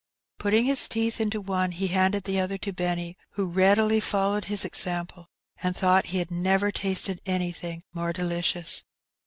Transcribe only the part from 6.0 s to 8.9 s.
he had never tasted anything more delicious.